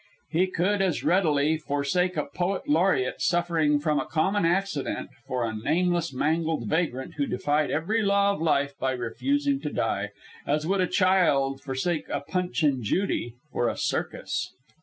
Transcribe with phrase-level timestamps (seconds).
[0.31, 5.55] He would as readily forsake a poet laureate suffering from a common accident for a
[5.55, 10.09] nameless, mangled vagrant who defied every law of life by refusing to die,
[10.47, 14.51] as would a child forsake a Punch and Judy for a circus.